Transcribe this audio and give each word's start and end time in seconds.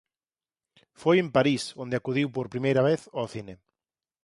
Foi 1.01 1.17
en 1.23 1.29
París 1.35 1.63
onde 1.83 1.95
acudiu 1.97 2.27
por 2.35 2.47
primeira 2.53 2.81
vez 2.89 3.01
ó 3.21 3.23
cine. 3.33 3.53